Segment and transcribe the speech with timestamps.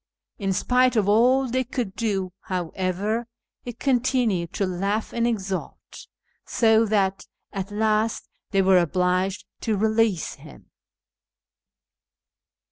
[0.39, 3.27] In spite of all they could do, however,
[3.61, 5.77] he con tinued to laugh and exult,
[6.43, 10.71] so that at last they were obliged to release him.